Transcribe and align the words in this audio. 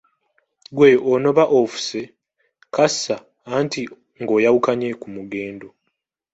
Ggwe 0.71 0.87
onooba 1.11 1.43
ofuuse" 1.59 2.01
kaasa" 2.73 3.15
anti 3.55 3.81
ng'oyawukanye 4.21 4.89
ku 5.01 5.07
mugendo. 5.15 5.67